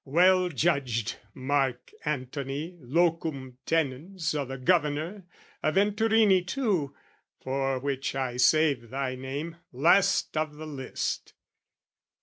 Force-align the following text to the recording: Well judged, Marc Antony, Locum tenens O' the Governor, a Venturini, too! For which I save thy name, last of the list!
Well 0.03 0.49
judged, 0.49 1.17
Marc 1.35 1.91
Antony, 2.03 2.75
Locum 2.81 3.59
tenens 3.67 4.33
O' 4.33 4.43
the 4.45 4.57
Governor, 4.57 5.27
a 5.61 5.71
Venturini, 5.71 6.41
too! 6.43 6.95
For 7.43 7.77
which 7.77 8.15
I 8.15 8.37
save 8.37 8.89
thy 8.89 9.13
name, 9.13 9.57
last 9.71 10.35
of 10.35 10.55
the 10.55 10.65
list! 10.65 11.33